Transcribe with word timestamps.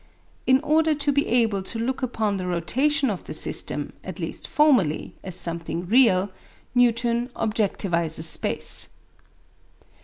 In 0.47 0.59
order 0.61 0.95
to 0.95 1.11
be 1.11 1.27
able 1.27 1.61
to 1.61 1.77
look 1.77 2.01
upon 2.01 2.37
the 2.37 2.47
rotation 2.47 3.11
of 3.11 3.25
the 3.25 3.35
system, 3.35 3.93
at 4.03 4.17
least 4.19 4.47
formally, 4.47 5.13
as 5.23 5.35
something 5.35 5.85
real, 5.87 6.31
Newton 6.73 7.27
objectivises 7.35 8.23
space. 8.23 8.89